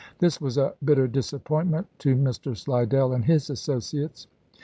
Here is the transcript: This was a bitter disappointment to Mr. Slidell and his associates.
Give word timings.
This 0.17 0.41
was 0.41 0.57
a 0.57 0.73
bitter 0.83 1.07
disappointment 1.07 1.85
to 1.99 2.15
Mr. 2.15 2.57
Slidell 2.57 3.13
and 3.13 3.23
his 3.23 3.51
associates. 3.51 4.25